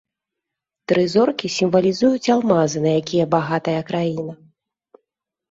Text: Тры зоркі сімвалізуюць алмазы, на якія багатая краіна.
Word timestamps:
Тры 0.91 1.03
зоркі 1.15 1.51
сімвалізуюць 1.57 2.31
алмазы, 2.37 2.79
на 2.87 2.91
якія 3.03 3.25
багатая 3.35 3.77
краіна. 3.93 4.33